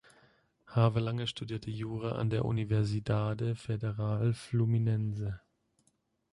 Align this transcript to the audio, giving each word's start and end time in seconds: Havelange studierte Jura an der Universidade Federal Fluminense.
Havelange 0.65 1.27
studierte 1.27 1.69
Jura 1.69 2.13
an 2.13 2.31
der 2.31 2.45
Universidade 2.45 3.53
Federal 3.55 4.33
Fluminense. 4.33 5.39